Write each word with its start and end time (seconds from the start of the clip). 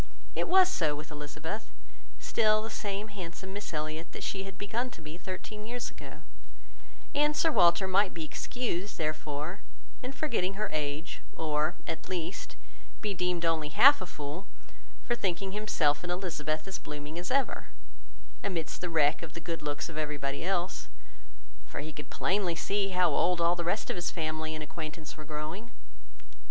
It 0.33 0.47
was 0.47 0.67
so 0.67 0.95
with 0.95 1.11
Elizabeth, 1.11 1.69
still 2.17 2.63
the 2.63 2.71
same 2.71 3.09
handsome 3.09 3.53
Miss 3.53 3.71
Elliot 3.71 4.13
that 4.13 4.23
she 4.23 4.45
had 4.45 4.57
begun 4.57 4.89
to 4.89 4.99
be 4.99 5.15
thirteen 5.15 5.67
years 5.67 5.91
ago, 5.91 6.21
and 7.13 7.37
Sir 7.37 7.51
Walter 7.51 7.87
might 7.87 8.11
be 8.11 8.25
excused, 8.25 8.97
therefore, 8.97 9.61
in 10.01 10.11
forgetting 10.11 10.55
her 10.55 10.71
age, 10.73 11.21
or, 11.35 11.75
at 11.85 12.09
least, 12.09 12.55
be 13.01 13.13
deemed 13.13 13.45
only 13.45 13.69
half 13.69 14.01
a 14.01 14.07
fool, 14.07 14.47
for 15.05 15.13
thinking 15.13 15.51
himself 15.51 16.01
and 16.01 16.11
Elizabeth 16.11 16.67
as 16.67 16.79
blooming 16.79 17.19
as 17.19 17.29
ever, 17.29 17.67
amidst 18.43 18.81
the 18.81 18.89
wreck 18.89 19.21
of 19.21 19.33
the 19.33 19.39
good 19.39 19.61
looks 19.61 19.87
of 19.87 19.99
everybody 19.99 20.43
else; 20.43 20.87
for 21.67 21.79
he 21.81 21.93
could 21.93 22.09
plainly 22.09 22.55
see 22.55 22.89
how 22.89 23.11
old 23.11 23.39
all 23.39 23.55
the 23.55 23.63
rest 23.63 23.91
of 23.91 23.95
his 23.95 24.09
family 24.09 24.55
and 24.55 24.63
acquaintance 24.63 25.15
were 25.15 25.23
growing. 25.25 25.69